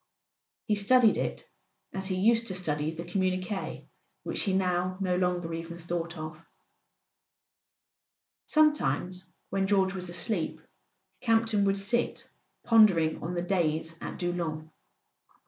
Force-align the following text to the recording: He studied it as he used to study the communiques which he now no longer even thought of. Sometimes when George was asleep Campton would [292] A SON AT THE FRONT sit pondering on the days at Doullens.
He 0.65 0.73
studied 0.73 1.15
it 1.15 1.47
as 1.93 2.07
he 2.07 2.15
used 2.15 2.47
to 2.47 2.55
study 2.55 2.89
the 2.89 3.03
communiques 3.03 3.85
which 4.23 4.41
he 4.41 4.53
now 4.55 4.97
no 4.99 5.15
longer 5.15 5.53
even 5.53 5.77
thought 5.77 6.17
of. 6.17 6.43
Sometimes 8.47 9.27
when 9.51 9.67
George 9.67 9.93
was 9.93 10.09
asleep 10.09 10.59
Campton 11.19 11.65
would 11.65 11.75
[292] 11.75 11.75
A 11.85 11.87
SON 11.87 12.01
AT 12.01 12.17
THE 12.17 12.67
FRONT 12.67 12.87
sit 12.87 13.13
pondering 13.13 13.23
on 13.23 13.35
the 13.35 13.47
days 13.47 13.95
at 14.01 14.17
Doullens. 14.17 14.71